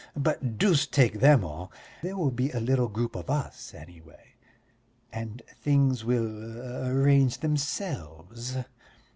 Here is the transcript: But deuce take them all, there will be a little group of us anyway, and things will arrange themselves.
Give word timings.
But 0.17 0.57
deuce 0.57 0.87
take 0.87 1.19
them 1.19 1.43
all, 1.45 1.71
there 2.01 2.17
will 2.17 2.31
be 2.31 2.49
a 2.49 2.59
little 2.59 2.87
group 2.87 3.15
of 3.15 3.29
us 3.29 3.71
anyway, 3.75 4.33
and 5.13 5.43
things 5.61 6.03
will 6.03 6.87
arrange 6.87 7.37
themselves. 7.41 8.57